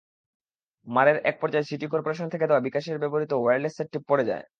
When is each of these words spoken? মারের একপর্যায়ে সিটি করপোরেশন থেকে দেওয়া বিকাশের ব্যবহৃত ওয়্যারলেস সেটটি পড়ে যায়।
মারের 0.87 1.17
একপর্যায়ে 1.25 1.67
সিটি 1.69 1.85
করপোরেশন 1.87 2.27
থেকে 2.29 2.45
দেওয়া 2.47 2.65
বিকাশের 2.67 3.01
ব্যবহৃত 3.01 3.31
ওয়্যারলেস 3.35 3.73
সেটটি 3.77 3.97
পড়ে 4.09 4.23
যায়। 4.25 4.43